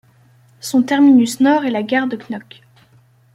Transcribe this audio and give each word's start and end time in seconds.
Son 0.61 0.81
terminus 0.81 1.39
nord 1.41 1.63
est 1.63 1.69
la 1.69 1.83
gare 1.83 2.07
de 2.07 2.17
Knokke. 2.17 2.61